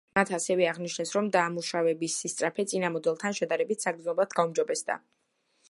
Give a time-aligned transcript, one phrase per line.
[0.17, 4.99] მათ ასევე აღნიშნეს, რომ დამუშავების სისწრაფე წინა მოდელთან შედარებით საგრძნობლად გაუმჯობესდა.